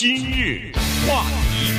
[0.00, 0.72] 今日
[1.06, 1.74] 话题，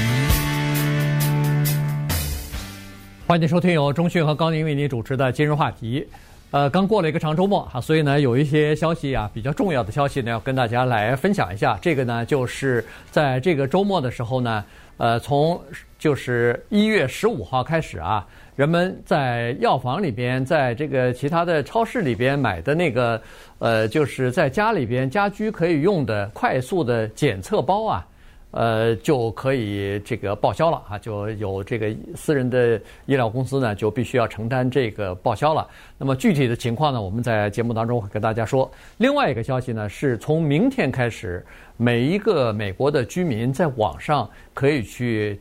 [3.25, 6.07] 欢迎收听由中讯和高宁为您主持的今日话题。
[6.51, 11.79] 呃，刚过了一个长周末哈，所以呢，有一些消息啊，比较重要的消息呢，要跟大家来分享一下。
[11.81, 14.63] 这个呢，就是在这个周末的时候呢，
[14.97, 15.59] 呃，从
[15.97, 18.23] 就是一月十五号开始啊。
[18.55, 23.19] 人们在药房里边，在这个其他的超市里边买的那个，
[23.57, 28.05] 呃，就是在家里边家居可以用的快速的检测包啊，
[28.51, 35.67] 呃，就可以这个报销了啊，就有这个私人的医疗公司呢，就必须要承担这个报销了。
[35.97, 38.69] 那么具体的情况呢，我们在节目当中会跟大家说。
[38.97, 41.45] 另外一个消息呢，是从明天开始，
[41.77, 45.39] 每一个美国的居民在网上可以去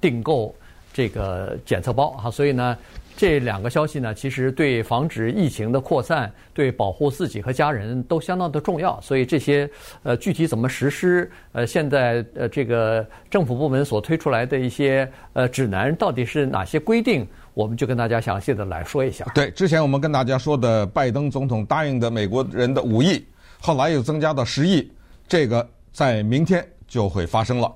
[0.00, 0.54] 订购。
[0.96, 2.74] 这个检测包哈，所以呢，
[3.18, 8.98] 这两个消息呢，其实对防止疫情的扩散，对保护自己和家人都相当的重要。
[9.02, 9.68] 所以这些
[10.04, 11.30] 呃，具体怎么实施？
[11.52, 17.28] 呃，现在呃，这个政府部门所推出来的一些呃指南，到底是哪些规定？
[17.52, 19.22] 我们就跟大家详细的来说一下。
[19.34, 23.22] 对，之前我们跟大家说的，拜登总统答应的美国人的五亿，
[23.60, 24.90] 后来又增加到十亿，
[25.28, 27.70] 这个在明天就会发生了。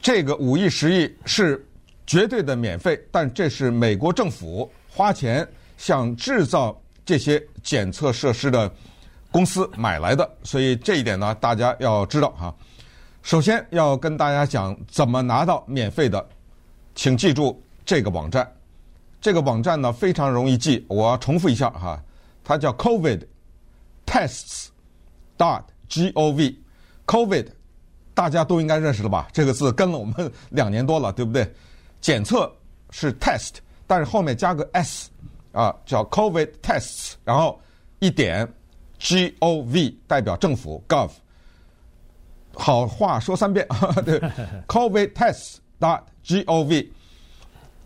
[0.00, 1.66] 这个五亿、十亿是。
[2.10, 8.68] 绝对的免费，但这是美国政府花钱向制造这些检测设施的
[9.30, 12.52] 公司买来的，所以这一点呢，大家要知道哈。
[13.22, 16.28] 首先要跟大家讲怎么拿到免费的，
[16.96, 18.52] 请记住这个网站。
[19.20, 22.02] 这个网站呢非常容易记，我要重复一下哈，
[22.42, 23.20] 它叫 COVID
[24.04, 24.66] Tests
[25.38, 26.56] dot gov。
[27.06, 27.46] COVID
[28.14, 29.28] 大家都应该认识了吧？
[29.32, 31.48] 这个字跟了我们两年多了，对不对？
[32.00, 32.50] 检测
[32.90, 33.56] 是 test，
[33.86, 35.10] 但是后面加个 s，
[35.52, 37.60] 啊，叫 COVID tests，然后
[37.98, 38.48] 一点
[38.98, 41.10] gov 代表政府 gov。
[42.52, 43.66] 好话说三遍，
[44.04, 44.20] 对，
[44.66, 46.88] COVID tests dot gov。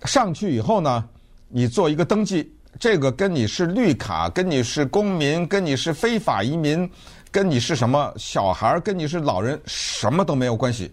[0.05, 1.09] 上去以后呢，
[1.49, 6.89] 你做一个登记，这个跟你是绿卡、跟你是公民、跟你是非法移民、
[7.31, 10.93] 跟你是什么小孩、跟你是老人，什么都没有关系，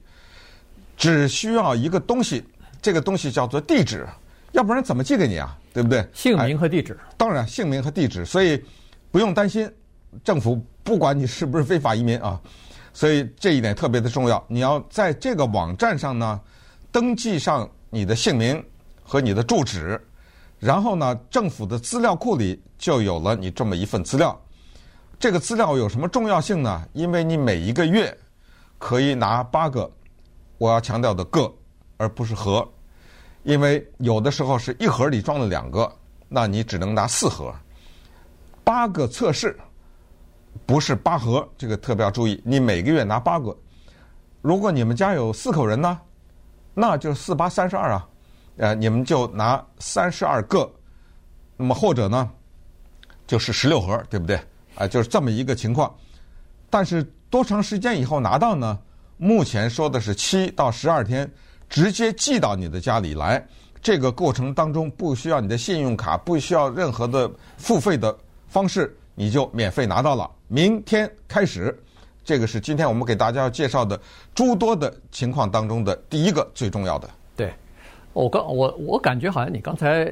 [0.97, 2.43] 只需要一个东西。
[2.81, 4.07] 这个东西叫做地址，
[4.53, 5.55] 要不然怎么寄给你啊？
[5.73, 6.05] 对不对？
[6.13, 6.97] 姓名和地址。
[7.15, 8.61] 当然，姓名和地址，所以
[9.11, 9.71] 不用担心，
[10.23, 12.41] 政府不管你是不是非法移民啊。
[12.93, 14.43] 所以这一点特别的重要。
[14.49, 16.41] 你要在这个网站上呢，
[16.91, 18.61] 登记上你的姓名
[19.01, 20.01] 和你的住址，
[20.59, 24.37] 然后呢，政府的资料库里就有了你这么一份资料。
[25.19, 26.83] 这个资料有什么重要性呢？
[26.93, 28.17] 因为你每一个月
[28.77, 29.89] 可以拿八个，
[30.57, 31.49] 我要强调的个。
[32.01, 32.67] 而不是盒，
[33.43, 35.89] 因为有的时候是一盒里装了两个，
[36.27, 37.53] 那你只能拿四盒。
[38.63, 39.55] 八个测试
[40.65, 42.41] 不是八盒，这个特别要注意。
[42.43, 43.55] 你每个月拿八个，
[44.41, 45.99] 如果你们家有四口人呢，
[46.73, 48.09] 那就是四八三十二啊，
[48.57, 50.67] 呃，你们就拿三十二个。
[51.55, 52.31] 那么或者呢，
[53.27, 54.39] 就是十六盒，对不对？
[54.73, 55.93] 啊，就是这么一个情况。
[56.67, 58.79] 但是多长时间以后拿到呢？
[59.17, 61.31] 目前说的是七到十二天。
[61.71, 63.41] 直接寄到你的家里来，
[63.81, 68.13] 这个过程当中不需要你的信用卡，不需要任何的付费的
[68.45, 70.29] 方式，你就免费拿到了。
[70.49, 71.73] 明天开始，
[72.25, 73.97] 这个是今天我们给大家要介绍的
[74.35, 77.09] 诸多的情况当中的第一个最重要的。
[77.37, 77.53] 对，
[78.11, 80.11] 我刚我我感觉好像你刚才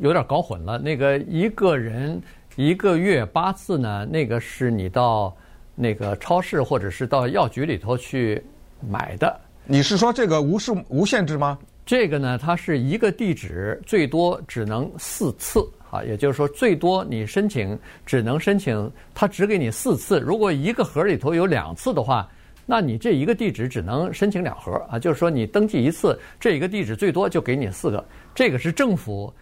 [0.00, 2.18] 有点搞混了，那个一个人
[2.56, 5.36] 一个月八次呢，那个是你到
[5.74, 8.42] 那个超市或者是到药局里头去
[8.80, 9.38] 买的。
[9.66, 11.58] 你是说这个无数无限制吗？
[11.86, 20.20] 这个呢，它是一个地址最多只能四次啊，也就是说最多你申请只能申请，它只给你四次。
[20.20, 22.28] 如果一个盒里头有两次的话，
[22.66, 28.04] 那你这一个地址只能申请两盒啊，就是说你登记一次，这一个地址最多就给你四个。
[28.34, 29.32] 这个是政府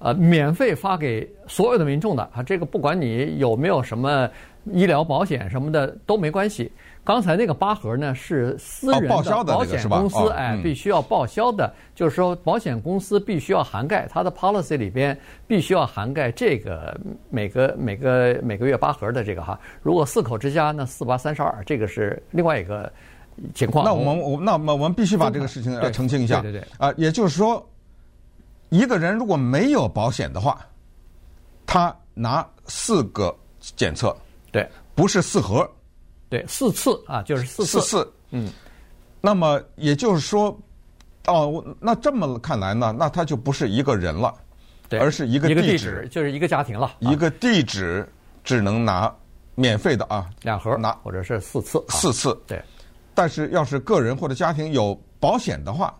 [0.00, 4.28] 呃免费发给所有的民众的啊，这个不管你有没有什么
[4.72, 6.70] 医疗保险什么的都没关系。
[7.04, 16.94] 刚才那个八盒呢，是私人的保险公司哎，必须要报销的，就是说保险公司必须要涵盖它的 policy 里边必须要涵盖这个
[17.30, 19.58] 每个每个每个月八盒的这个哈。
[19.82, 22.92] 如果四口之家呢，四八三十二，这个是另外一个
[23.54, 23.86] 情况。
[23.86, 26.42] 那我们我那么我们必须把这个事情要澄清一下。
[26.42, 26.68] 对对对。
[26.76, 27.66] 啊，也就是说，
[28.68, 30.60] 一个人如果没有保险的话，
[31.64, 34.14] 他拿四个检测，
[34.58, 35.68] 对，不是四盒。
[36.28, 37.80] 对，四次啊，就是四次。
[37.80, 38.50] 四次，嗯，
[39.20, 40.56] 那么也就是说，
[41.26, 44.34] 哦，那这么看来呢，那他就不是一个人了，
[44.88, 46.96] 对，而是一个地址，就是一个家庭了。
[46.98, 48.06] 一个地址
[48.44, 49.14] 只能拿
[49.54, 51.82] 免费的啊，两盒拿，或者是四次。
[51.88, 52.62] 四次，对。
[53.14, 55.92] 但是要是个人或者家庭有保险的话，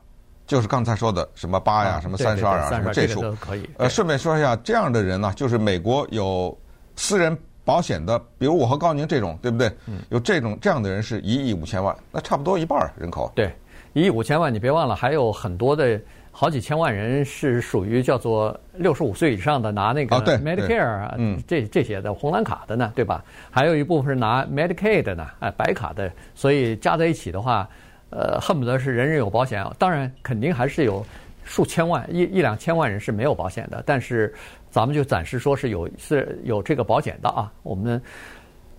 [0.46, 3.68] 就是刚才说的什么八呀、什么三十二啊、什么这数，都可以。
[3.78, 6.56] 呃，顺便说一下，这样的人呢，就是美国有
[6.96, 7.36] 私人
[7.68, 9.70] 保险的，比如我和高宁这种，对不对？
[10.08, 13.30] 有这种这样的人是一亿五千万，那差不多一半人口。
[13.34, 13.52] 对，
[13.92, 16.00] 一亿五千万，你别忘了还有很多的。
[16.30, 21.16] 好几千万人是属于叫做六十五岁以上的拿那个 Medicare 啊，
[21.48, 23.24] 这这些的红蓝卡的呢，对吧？
[23.50, 26.08] 还有一部分是拿 Medicaid 的呢，哎，白卡的。
[26.36, 27.68] 所以加在一起的话，
[28.10, 29.66] 呃，恨不得是人人有保险。
[29.78, 31.04] 当然，肯定还是有
[31.48, 33.82] 数千万、一一两千万人是没有保险的。
[33.84, 34.32] 但是，
[34.70, 38.00] 咱们就暂时说是有是有这个保险的啊，我们。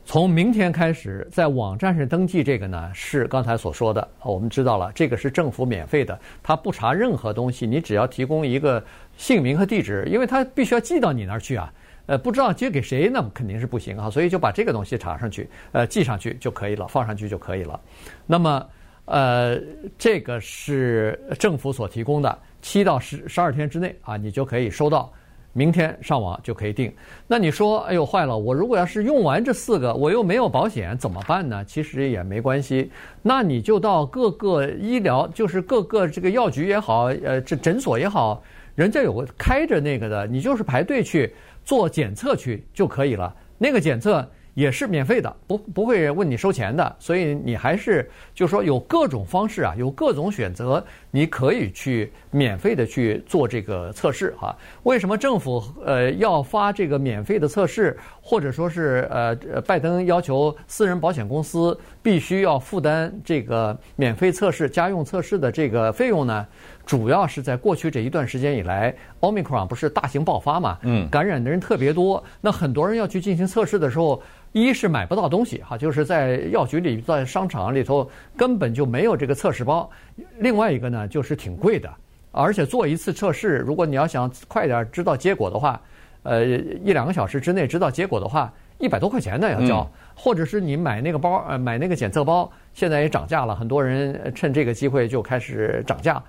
[0.05, 4.07] 从明天开始，在网站上登记这个呢，是刚才所说的。
[4.23, 8.83] 我们知道了，这个是政府免费的，它不查任何东西，你只要提供一个
[9.17, 11.71] 姓名和地址，因为它必须要寄到你那儿去啊。
[12.07, 14.09] 呃，不知道寄给谁，那肯定是不行啊。
[14.09, 17.79] 所以就把这个东西查上去，呃，寄上去就可以了，放上去就可以了。
[18.25, 18.67] 那么，
[19.05, 19.59] 呃，
[19.95, 25.11] 这个是政府所提供的，七到十十二天之内啊，你就可以收到。
[25.51, 26.93] 明天上网就可以订。
[27.25, 28.37] 那你说，哎呦，坏了！
[28.37, 31.65] 我如果要是用完这四个，我又没有保险，怎么办呢？
[31.65, 32.91] 其实也没关系。
[33.23, 38.43] 那你就到各个医疗，就是各个这个药局也好，呃，这诊所也好，
[38.75, 41.33] 人家有个开着那个的，你就是排队去
[41.65, 43.35] 做检测去就可以了。
[43.57, 44.25] 那个检测。
[44.59, 54.53] 也是免费的，不不会问你收钱的，所以你还是就说有各种方式啊，有各种选择，你可以去免费的去做这个测试哈。
[54.83, 59.33] 为什么政府呃要发这个免费的测试，或者说是呃
[59.65, 66.45] 拜登要求私人保险公司必须要负担这个免费测试家用测试的这个费用呢？
[66.89, 70.79] 主要是在过去这一段时间以来，Omicron 不是大型爆发嘛？
[70.81, 74.19] 嗯，感染的人特别多，那很多人要去进行测试的时候，
[74.53, 79.87] 一是买不到东西哈，就是在药局里、在商场里头根本就没有这个测试包；
[80.39, 81.87] 另外一个呢，就是挺贵的，
[82.31, 85.79] 而且做一次测试，如果你要想快点知道结果的话，
[86.23, 96.19] 呃，一两个小时之内知道结果的话，一百多块钱呢要交，或者是你买那个包，呃，买那个检测包，现在也涨价了，很多人趁这个机会就开始涨价。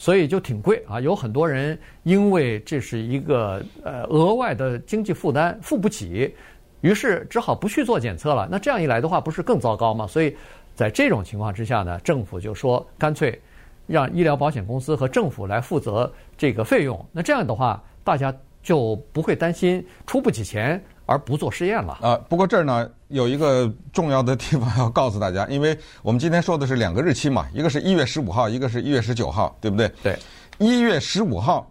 [0.00, 6.34] 所以就挺贵啊，有很多人因为这是一个呃额外的经济负担，付不起，
[6.80, 8.48] 于是只好不去做检测了。
[8.50, 10.06] 那这样一来的话，不是更糟糕吗？
[10.06, 10.34] 所以
[10.74, 13.38] 在这种情况之下呢，政府就说干脆
[13.86, 16.98] 让医疗保险公司和政府来负责这个费用。
[17.12, 20.82] 那这样的话，大家就不会担心出不起钱。
[21.10, 22.14] 而不做试验了啊！
[22.28, 29.90] 不过这儿呢有一个重要的地方要告诉大家，因为我们今天说的是两个日期嘛，一个是一月十五号，一个是一月十九号，对不对？
[30.04, 30.16] 对，
[30.58, 31.68] 一月十五号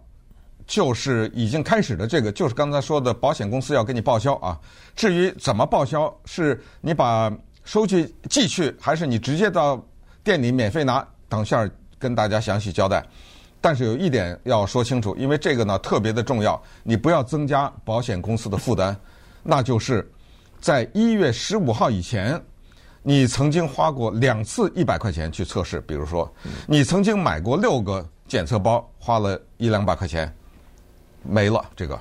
[0.66, 4.60] 就是已经开始的这个，就是刚才说的保险公司要给你报销啊。
[4.94, 7.32] 至于怎么报销，是你把
[7.64, 9.82] 收据寄去，还是你直接到
[10.22, 11.02] 店里免费拿？
[11.30, 11.66] 等下
[11.98, 13.02] 跟大家详细交代。
[13.62, 18.94] 但是有一点要说清楚，因为这个呢特别的重要，你不要增加保险公司的负担。
[19.42, 20.06] 那就是，
[20.60, 22.40] 在一月十五号以前，
[23.02, 26.30] 你曾经花过两次一百块钱去测试，比如说，
[26.66, 30.30] 你曾经买过六个检测包，花了一两百块钱，
[31.22, 31.98] 没了这个，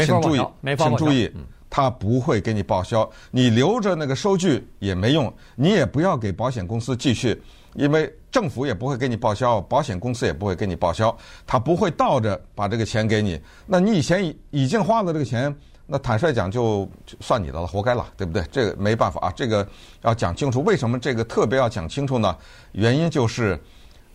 [0.00, 0.44] 请注意，
[0.76, 1.32] 请注意，
[1.70, 7.40] 他不会给你报销，你留着那个收据也没用，你也不要给保险公司继续，
[7.74, 11.16] 因为政府也不会给你报销，保险公司也不会给你报销，
[11.46, 15.54] 他不会倒着把这个钱给你，那你以前已已经花了这个钱。
[15.86, 16.88] 那坦率讲，就
[17.20, 18.42] 算你的了，活该了，对不对？
[18.50, 19.66] 这个没办法啊，这个
[20.02, 20.62] 要讲清楚。
[20.62, 22.34] 为什么这个特别要讲清楚呢？
[22.72, 23.58] 原因就是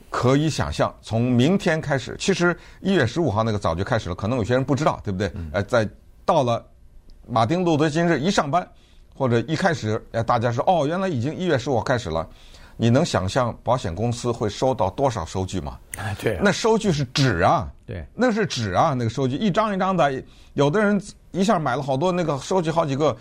[0.10, 5.32] 可以想象，从明天开始，其实一月十五号那个早就开始了，可能有些人不知道，对不对？
[5.52, 5.88] 呃，在
[6.26, 6.66] 到了
[7.28, 8.68] 马丁路德金日一上班，
[9.16, 12.28] 或者一开始，呃，大家说哦，原来已经一月十五号开始了。
[12.82, 15.78] 你能想象保险公司会收到多少收据吗？
[16.18, 20.24] 对，那收据是纸啊，对，那是纸啊，那个收据一张一张的，
[20.54, 20.98] 有的人
[21.32, 23.16] 一下买了好多那个收据好几个，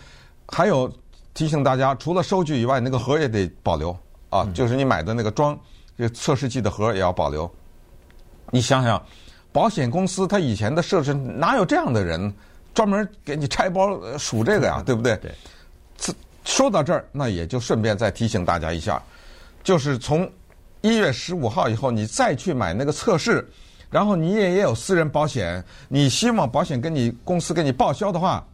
[0.47, 0.91] 还有
[1.35, 3.97] 提醒大家，除了收据以外，那个盒也得保留
[4.31, 5.59] 啊，就是你买的那个装
[5.97, 7.51] 这测试剂的盒也要保留。
[8.51, 9.03] 你想想，
[9.53, 12.33] 保险公司它以前的设置哪有这样的人
[12.73, 14.83] 专门给你拆包数这个呀？
[14.85, 15.17] 对不对？
[15.17, 15.33] 对。
[16.45, 19.03] 说到这儿，那也就顺便再提醒大家一下。
[19.63, 20.27] 就是从
[20.81, 23.47] 一月十五号以后，你再去买那个测试，
[23.91, 28.45] 然后你也也有私人保险，你希望保险跟你公司给你报销的话，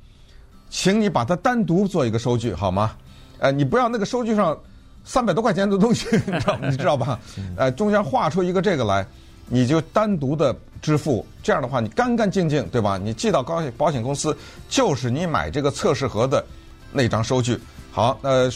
[0.71, 2.93] 请你把它单独做一个收据好吗？
[3.39, 4.57] 呃，你不要那个收据上
[5.05, 7.19] 三百多块钱的东西，你知道你知道吧？
[7.57, 9.07] 呃，中间画出一个这个来，
[9.49, 12.97] 你就单独的支付，这样的话你干干净净，对吧？
[12.97, 14.37] 你寄到高保险公司，
[14.69, 16.45] 就是你买这个测试盒的
[16.93, 17.59] 那张收据。
[17.91, 18.51] 好，呃。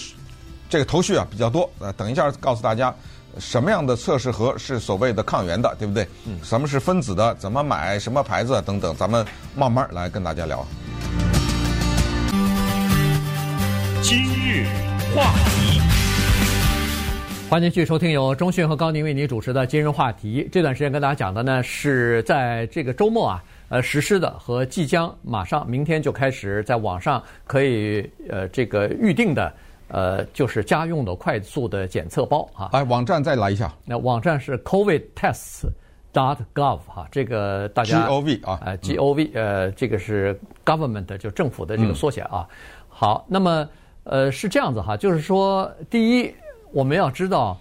[0.71, 1.67] 这个头绪啊比较多。
[1.79, 2.95] 呃，等一下告诉大家
[3.39, 6.07] 什么样的测试盒是所谓的抗原的，对不对？
[6.27, 6.39] 嗯。
[6.43, 7.35] 什么是分子的？
[7.37, 7.99] 怎么买？
[7.99, 10.67] 什么牌子等等，咱们慢慢来跟大家聊。
[14.03, 14.67] 今日
[15.15, 15.81] 话题，
[17.51, 20.49] 欢迎继续收听由中讯和高宁为您主持的今日话题。
[20.51, 23.43] 这段时间跟大家讲的呢，是在这个周末啊。
[23.71, 29.53] 呃，实施的和即将马上明天就开始在网上可以呃这个预定的
[29.89, 32.71] 呃就是家用的快速的检测包啊。
[32.73, 33.71] 哎，网站再来一下。
[33.85, 42.47] 那网站是 covidtests.gov 哈，这个大家 G O V 啊，呃 G O V 呃这个是 government 就政府的这个缩写啊。
[42.89, 43.69] 好，那么
[44.05, 46.33] 呃是这样子哈，就是说第一
[46.73, 47.59] 我们要知道。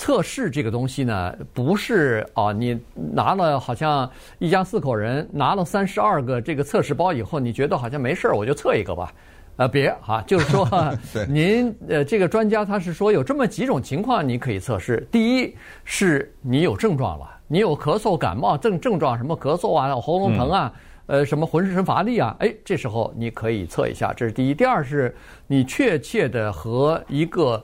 [0.00, 4.08] 测试这个东西呢，不是啊，你拿了好像
[4.38, 9.12] 一家四口人拿了三十二个这个测试包以后，你觉得好像没事儿，我就测一个吧。
[9.58, 10.68] 呃，别哈，就是说，
[11.28, 15.04] 您呃这个专家他是说有这么几种情况你可以测试。
[15.10, 15.52] 第一
[15.84, 20.72] 是你有症状了，你有咳嗽、感冒症症状，什么咳嗽啊、喉咙疼啊，
[21.06, 24.54] 呃，什么浑身乏力啊，哎，这时候你可以测一下，这是第一。
[24.54, 25.12] 第二是
[25.48, 27.62] 你确切的和一个。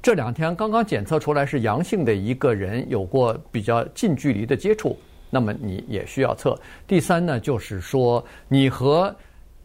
[0.00, 4.98] 这两天刚刚检测出来是阳性的一个人有过比较近距离的接触，
[5.30, 6.58] 那么你也需要测。
[6.88, 9.14] 第三呢，就是说你和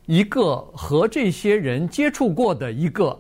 [0.08, 3.18] 一个和这些人接触过的一个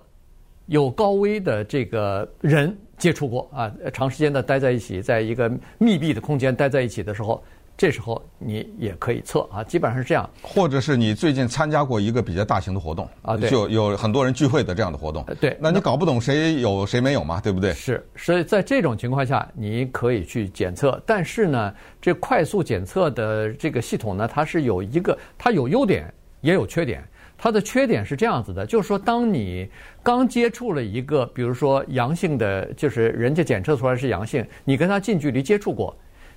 [0.67, 7.44] 有高危的这个人接触过啊，长时间的待在一起，在一个密闭的空间待在一起的时候。
[7.79, 10.27] 这时候你也可以测啊，基本上是这样。
[10.41, 15.24] 或者是你最近参加过一个比较大型的活动啊，对，就有很多人聚会的这样的活动。
[15.39, 17.74] 对，那你搞不懂谁有谁没有嘛，对不对？
[17.74, 21.00] 是，所以在这种情况下，你可以去检测。
[21.06, 27.03] 但是呢，这快速检测的这个系统呢，它是有一个，它有优点也有缺点。
[27.38, 29.70] 它的缺点是这样子的，就是说，当你
[30.01, 35.96] 刚接触了一个，比如说阳性的，就是人家检测出来是阳性，你跟他近距离接触过。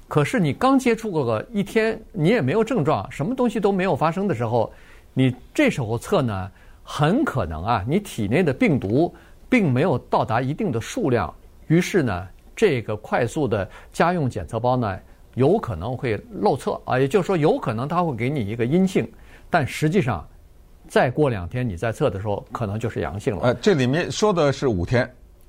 [0.08, 4.70] 可是你刚接触过个一天，你也没有症状，什么东西都没有发生的时候，
[5.14, 6.50] 你这时候测呢，
[6.82, 9.14] 很可能啊，你体内的病毒
[9.48, 11.32] 并没有到达一定的数量，
[11.68, 14.98] 于是呢，这个快速的家用检测包呢，
[15.34, 19.10] 有可能会漏测啊，也就是说，有可能它会给你一个阴性，
[19.50, 20.26] 但实际上，
[20.88, 23.42] 再过两天你再测的时候，可能就是阳性了。
[23.42, 25.04] 呃，这里面说的是五天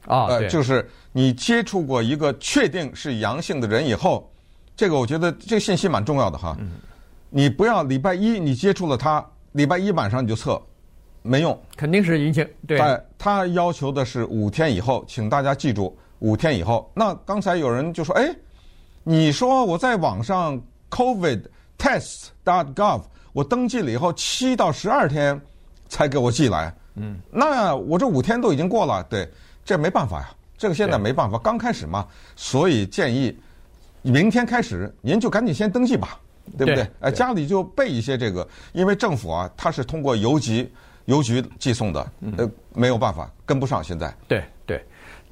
[0.08, 4.28] 啊，呃，就是你接触过一个确定是阳性的人以后。
[4.76, 6.72] 这个我觉得这个信息蛮重要的哈，嗯
[7.30, 10.60] 你不要礼拜一你接触了他，礼拜一晚上你就测，
[11.22, 12.48] 没用，肯定是阴性。
[12.68, 12.80] 对，
[13.18, 16.92] 他要求的是五天以后，请大家记住五天以后。
[16.96, 18.36] 那刚才有人就说，哎，
[19.04, 21.44] 你说我在网上 COVID
[21.78, 25.40] test dot gov 我登记了以后，七到十二天
[25.88, 29.30] 才给我寄来，嗯，那我这五天都已经过了，对，
[29.64, 33.38] 这没办法呀，这个现在没办法，刚开始嘛，所以建议。
[34.04, 36.20] 明天开始，您就赶紧先登记吧，
[36.58, 36.90] 对不对？
[37.02, 40.68] 哎，家里就备一些这个，因为政府啊，它是通过邮局
[41.06, 44.12] 邮局寄送的，呃，没有办法跟不上现在。
[44.28, 44.44] 对对，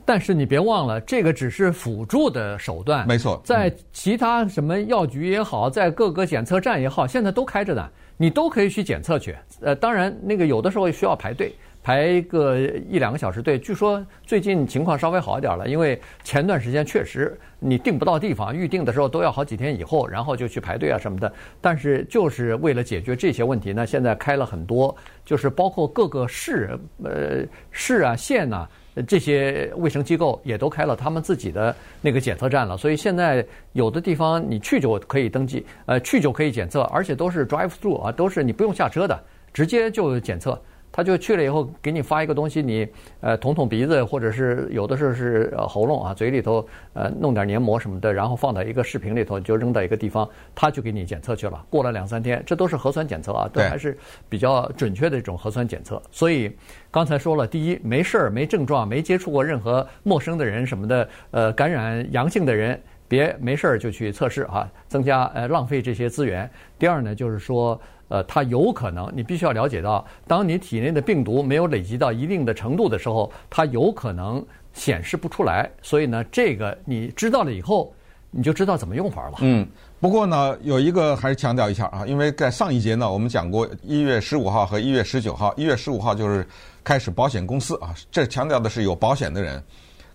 [0.09, 3.07] 但是你别忘了，这个只是辅助的手段。
[3.07, 7.87] 没错，在其他什么药局也好，在各个检测站也好，现在都开着呢，
[8.17, 9.35] 你都可以去检测去。
[9.61, 11.53] 呃，当然那个有的时候需要排队。
[11.81, 21.31] 排个一两个小时队，据说最近情况稍微好一点了，因为前段时间确实你订不到地方，预定的时候都要好几天以后，然后就去排队啊什么的。
[21.61, 28.69] 但是就是为了解决这些问题呢，现在开了很多，就是包括各个市、呃市啊县呐、啊、
[29.07, 32.77] 这些卫生机构也都开了他们自己的那个检测站了。
[32.77, 39.19] 所以现在有的地方你去就可以登记，呃去就可以检测，而且都是 drive through 啊，都是你不用下车的，
[39.53, 40.59] 直接就检测。
[40.91, 42.87] 他就去了以后，给你发一个东西，你
[43.21, 51.63] 呃捅捅鼻子，或者是有的时候是喉咙啊，嘴里头呃弄点黏膜什么的，然后放到一个视频里头，就扔到一个地方，他就给你检测去了。
[51.69, 56.01] 过了两三天，这都是核酸检测啊，都还是比较准确的一种核酸检测。
[56.11, 56.51] 所以
[56.89, 66.49] 刚才说了，第一没事儿、没症状、没接触过任何陌生的人什么的，呃，感染阳性的人，别没事儿就去测试啊，增加呃浪费这些资源。
[66.77, 67.79] 第二呢，就是说。
[68.09, 75.69] 呃，它有可能，你必须要了解到，当你体内的病毒没有累积到一定的程度的时候，它有可能显示不出来。
[75.81, 77.93] 所以呢，这个你知道了以后，
[78.31, 79.37] 你就知道怎么用法了。
[79.41, 79.67] 嗯，
[79.99, 86.47] 不过呢，有一个还是强调一下啊，因为在上一节呢，我们讲过一月十五号和一月十九号，一月十五号就是
[86.83, 89.63] 开始保险公司啊，这强调的是有保险的人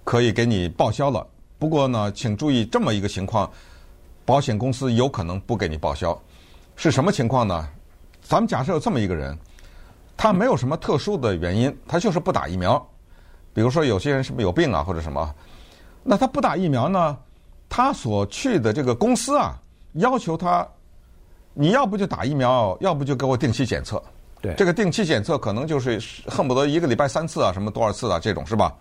[0.02, 1.24] 可以给你报销了。
[1.60, 3.48] 不过呢，请注意这么一个情况，
[4.24, 6.20] 保险公司有可能不给你报销，
[6.74, 7.68] 是什么情况呢？
[8.24, 9.38] 咱们假设有这么一个人，
[10.16, 12.84] 他没有什么特殊的原因，他就是不打疫苗，
[13.52, 15.32] 比如说有些人是不是有病啊或者什么，
[16.02, 17.16] 那他不打疫苗呢，
[17.68, 19.60] 他所去的这个公司啊，
[19.92, 20.66] 要求他，
[21.52, 24.02] 你要不就打疫苗，要不就给我定期检测。
[24.40, 28.74] 对，这个定期检测可能就是恨不得一个礼拜三次啊，什么多少次啊，这种是吧？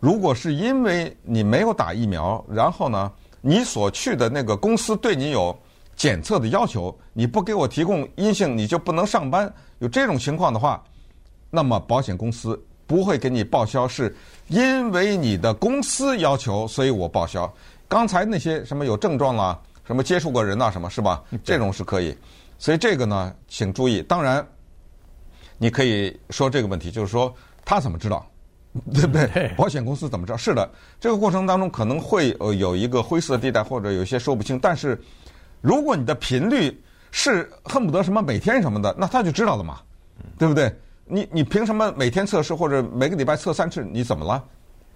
[0.00, 5.58] 如果是因为你没有打疫苗，然后呢，你所去的那个公司对你有
[5.98, 9.52] 检测的要求，你不给我提供阴性，你就不能上班。
[9.80, 10.82] 有这种情况的话，
[11.50, 17.52] 那么保险公司不会给你报销，是因为你的公司要求，所以我报销。
[17.88, 21.20] 刚才那些什么有症状啦，什么接触过人呐，什么是吧？
[21.42, 22.16] 这种是可以。
[22.58, 24.00] 所以这个呢，请注意。
[24.02, 24.46] 当然，
[25.58, 28.24] 你可以说这个问题，就是说他怎么知道？
[28.94, 29.52] 对不对？
[29.56, 30.36] 保险公司怎么知道？
[30.36, 34.58] 是的，这个过程当中可能会呃有一个灰色地带，或者有些说不清。
[34.60, 35.00] 但是，
[35.60, 39.80] 如果你的频率是恨不得什么每天什么的，那他就知道了嘛，
[40.38, 40.72] 对不对？
[41.04, 43.82] 你你凭什么每天测试或者每个礼拜测三次？
[43.82, 44.44] 你怎么了？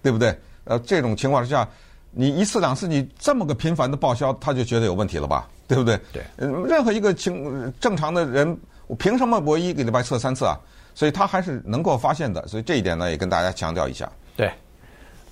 [0.01, 0.37] 对不对？
[0.65, 1.67] 呃，这种情况之下，
[2.11, 5.49] 你一次两次你这么个频繁的报销，他就觉得有问题了吧？
[5.67, 5.99] 对不对？
[6.11, 6.23] 对。
[6.37, 10.59] 嗯，任何一个情正常的人，我凭什么我一个礼拜测三次啊？
[10.95, 14.07] 所以他还是能够发现的，所以这一点呢也跟大家强调一下。
[14.35, 14.51] 对，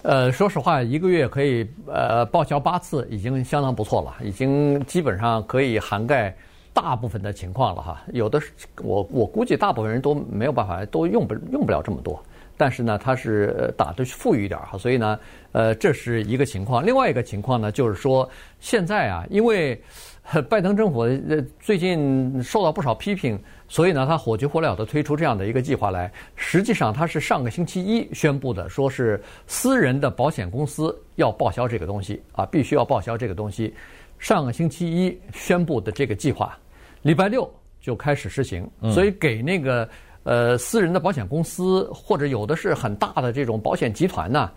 [0.04, 6.36] 呃，说实话，一个月可以呃报销八次，已经相当不错了，已经基本上可以涵盖
[6.74, 8.02] 大部分的情况了哈。
[8.12, 8.42] 有的
[8.82, 12.22] 我我估计大部分人都没有办法，都用不用不了这么多。
[12.58, 15.20] 但是呢，他是打的富裕一点哈，所以呢，
[15.52, 16.86] 呃，这是一个情况。
[16.86, 18.28] 另外一个情况呢，就是说
[18.60, 19.80] 现在啊，因为
[20.50, 23.40] 拜登政府呃最近受到不少批评。
[23.68, 26.12] 所以呢，他火急火燎地推出这样的一个计划来。
[26.36, 33.74] 实际上，他是上个星期一宣布的，说是私人的保险公司要报销这个东西啊，必须要报销这个东西。
[34.20, 36.58] 上个星期一宣布的这个计划，
[37.02, 37.50] 礼拜六
[37.80, 38.70] 就开始实行。
[38.92, 39.88] 所以给那个
[40.24, 44.52] 呃私人的保险公司或者有的是很大的这种保险集团呢，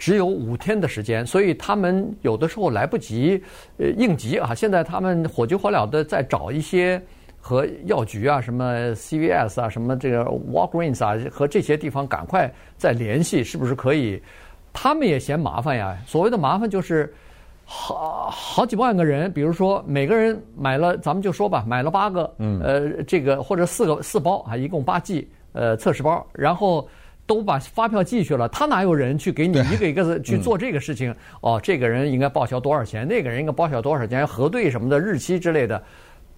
[0.00, 1.24] 只有五天的时间。
[1.24, 3.40] 所以他们有的时候来不及
[3.78, 4.52] 呃应急啊。
[4.52, 7.00] 现在他们火急火燎的在找一些。
[7.42, 14.22] 和药局啊，什么 CVS 啊，什么这个 Walgreens 啊，和这些地方赶快再联系，是不是可以？
[14.74, 15.96] 他们也嫌麻烦呀。
[16.06, 17.10] 所谓的麻烦就是
[17.64, 26.86] 好好几万个人，比如说每个人买了，咱们就说吧，买了八个，嗯，呃，这个或者四个四包啊，一共八剂呃测试包，然后
[27.26, 31.14] 都把发票寄去了，他哪有人去给你一个一个去做这个事情？
[31.40, 33.06] 哦，这个人应该报销多少钱？
[33.06, 34.26] 那个人应该报销多少钱？
[34.26, 35.80] 核对什么的日期之类的。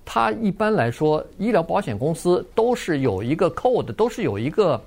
[0.05, 4.79] 他一般来说，医疗保险公司都是有一个 code，都是有一个，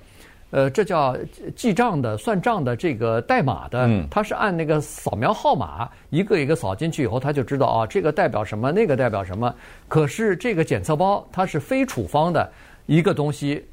[0.50, 1.16] 呃，这叫
[1.56, 3.88] 记账的、算账的这个代码的。
[4.10, 9.52] 它是按那个扫描号码一个一个扫进去以后，他就知道啊，这个代表什么，那个代表什么。
[9.88, 12.52] 可是这个检测包它是非处方的
[12.84, 13.64] 一个东西。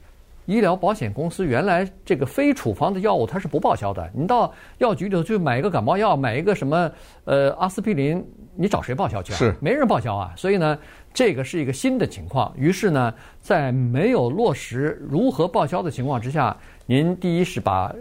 [0.45, 4.09] 医疗保险公司原来这个非处方的药物它是不报销的。
[4.13, 6.91] 你到药局里头去买一个感冒药，买一个什么
[7.25, 8.25] 呃阿司匹林，
[8.55, 9.35] 你找谁报销去啊？
[9.35, 10.33] 是，没人报销啊。
[10.35, 10.77] 所以呢，
[11.13, 12.53] 这个是一个新的情况。
[12.57, 17.93] 于是呢，在没有落实如何报销的情况之下，您第一是把。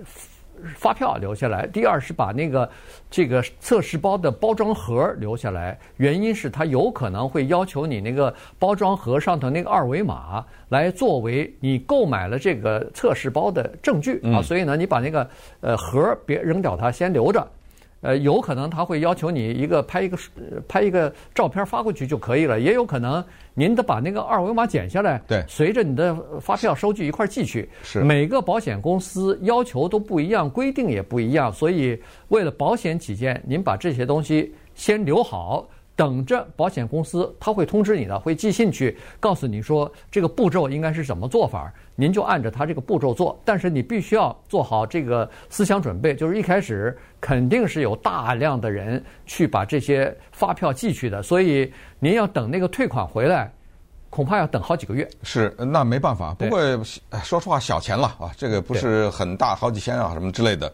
[0.77, 2.69] 发票留下来，第二是把那个
[3.11, 15.29] 这个测试包的包装盒留下来，原因是它有可能会要求你那个包装盒上头那个二维码来作为你购买了这个测试包的证据啊，所以呢，你把那个
[15.61, 17.47] 呃盒别扔掉，它先留着。
[18.01, 20.19] 呃，有可能他会要求你一个拍一个
[20.67, 27.69] 拍一个照片发过去就可以了，也有可能您得把那个二维码剪下来，对，随着你的发票收据一块寄去。
[27.83, 35.69] 是，每个保险公司要求都不一样，规定也不一样，所以为了保险起见，您把这些东西先留好。
[35.95, 43.39] 等着保险公司，他会通知你的，会寄信去告诉你说这个步骤应该是怎么做法，您就按照他这个步骤做。
[43.45, 53.53] 但是你必须要做好这个思想准备，就是一开始肯定是有大量的人去把这些发票寄去的，所以您要等那个退款回来，
[54.09, 55.09] 恐怕要等好几个月。
[55.23, 56.35] 是，那没办法。
[56.35, 56.61] 不过
[57.23, 60.73] 说实话，小钱了啊，这个不是很大，好几千啊什么之类的。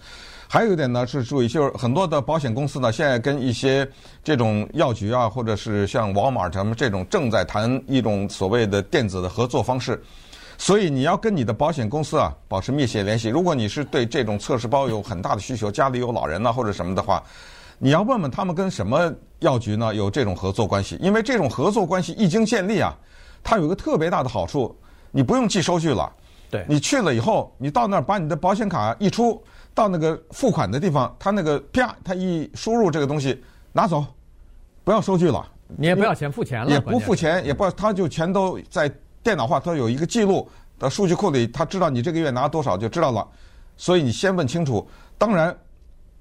[0.51, 3.87] 还有一点呢，是注意，就是很多的保险公司呢，现在跟一些
[4.25, 10.03] 这种药局啊，或者是像沃尔玛什么这种，正在谈一种所谓的电子的合作方式。
[10.57, 13.29] 所以你要跟你的保险公司啊保持密切联系。
[13.29, 17.23] 如果你是对这种测试包有很大的需求，家里有老人呐、啊、或者什么的话，
[17.79, 20.97] 你要问问他们跟什么药局呢有这种合作关系。
[20.99, 22.97] 因为这种合作关系一经建立啊，
[23.45, 24.75] 它有一个特别大的好处，
[25.11, 26.11] 你不用记收据了。
[26.51, 29.39] 对，你去了以后，你到那儿把你的保险卡一出。
[29.79, 33.41] 到那个付款的地方，他那个啪，他一输入这个东西
[33.73, 34.05] 拿走，
[34.83, 43.25] 不要收据了，你也不要钱付钱了，也不付钱，也不，他就全都在电脑化，他有一个记录的数据库里，他知道你这个月拿多少就知道了。
[43.77, 44.85] 所以你先问清楚。
[45.17, 45.57] 当然，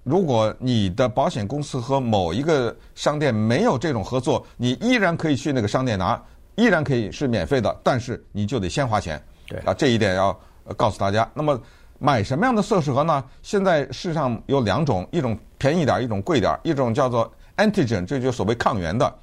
[0.04, 6.22] 如果你的保险公司和某一个商店没有这种合作，你依然可以去那个商店拿，
[6.54, 9.20] 依然可以是免费的，但是你就得先花钱。
[9.48, 10.40] 对啊，这一点要
[10.76, 11.28] 告诉大家。
[11.34, 11.60] 那么
[12.00, 13.24] 买什么样的色试盒呢？
[13.42, 16.58] 现在世上有两种，一种便宜点，一种贵点。
[16.64, 19.14] 一种叫做 antigen，这就是所谓抗原的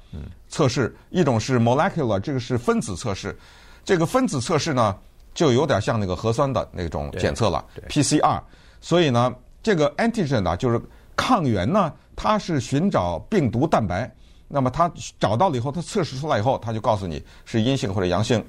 [0.49, 3.37] 测试；一种是 molecular，这个是分子测试。
[3.83, 4.95] 这个分子测试呢，
[5.33, 8.41] 就有点像那个核酸的那种检测了，PCR。
[8.81, 9.33] 所以呢。
[9.65, 10.79] 这个 antigen 呢，就是
[11.15, 14.07] 抗原呢，它是寻找病毒蛋白。
[14.47, 14.87] 那么它
[15.19, 18.45] 找到了以后，它测试出来以后，它就告诉你是阴性或者阳性。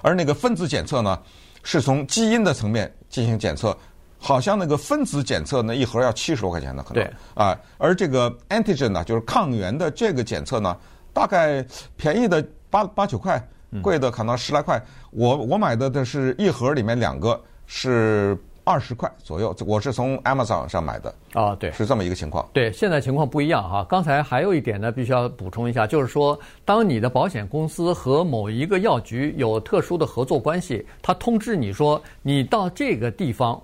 [0.00, 1.20] 而那个分子检测呢，
[1.62, 3.76] 是从基因的层面进行检测。
[4.18, 7.58] 好像那个分子检测呢，一盒要七十多块钱呢，可能啊。
[7.76, 10.76] 而这个 antigen 呢，就是抗原的这个检测呢，
[11.12, 11.64] 大概
[11.96, 13.44] 便宜的八八九块，
[13.82, 14.80] 贵的可能十来块。
[15.10, 18.38] 我我买的的是一盒里面两个是。
[18.64, 22.48] 二十块左右，我是从 Amazon 上买的啊、哦，对，是这么一个情况。
[22.52, 23.84] 对，现在情况不一样哈。
[23.88, 33.60] 刚才还有一点呢，必须要补充一下，就是说，当你的保险公司和某一个药局有特殊的合作关系，他通知你说，你到这个地方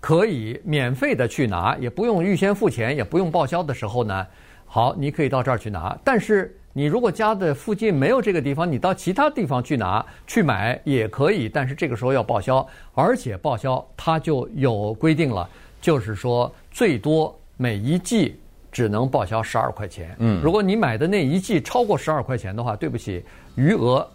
[0.00, 4.26] 可以免费的去拿，也不用预先付钱，也不用报销的时候呢，
[4.64, 6.56] 好，你可以到这儿去拿，但是。
[6.76, 15.48] 你如果家的附近没有这个地方，你到其他地方去拿去买也可以，但是这个时候要报销，而且报销它就有规定了，
[15.80, 18.38] 就是说最多每一季
[18.70, 20.14] 只能报销十二块钱。
[20.18, 24.06] 嗯，如果你买的那一季超过十二块钱的话，对不起，余额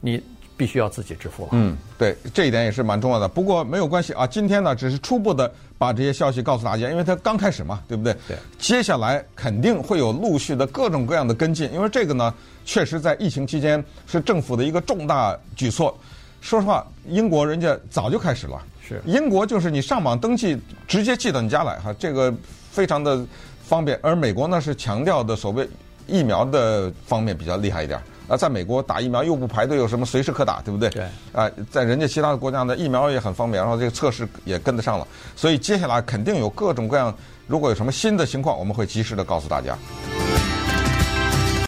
[0.00, 0.22] 你。
[0.56, 1.48] 必须要自己支付了。
[1.52, 3.26] 嗯，对，这一点也是蛮重要的。
[3.26, 8.14] 不过没有关系啊，今天呢只是初步的把这些消息告诉大家，因为它刚开始嘛，对不对？
[8.28, 8.36] 对。
[8.58, 12.32] 接下来肯定会有陆续的各种各样的跟进，因为这个呢，
[12.64, 15.96] 确实在疫情期间是政府的一个重大举措。
[16.40, 18.62] 说实话，英国人家早就开始了。
[18.86, 19.00] 是。
[19.06, 22.32] 英国就是你上网登记，直接寄到你家来哈，这个
[22.70, 23.24] 非常的
[23.64, 23.98] 方便。
[24.02, 25.66] 而美国呢是强调的所谓
[26.06, 27.98] 疫苗的方面比较厉害一点。
[28.34, 30.90] 啊，在美国打疫苗又不排队，有什么随时可打，对不对？
[30.90, 31.04] 对。
[31.32, 37.14] 啊，在人家其他的国家呢，疫苗也很方便，然后这个测试也跟得上了，所以接下来肯定有各种各样，
[37.46, 39.78] 如果有什么新的情况，我们会及时的告诉大家。